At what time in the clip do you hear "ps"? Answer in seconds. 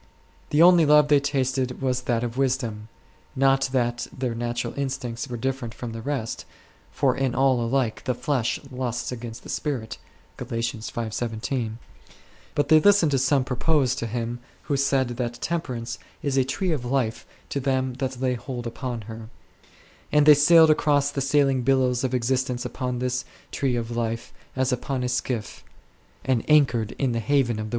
27.69-27.69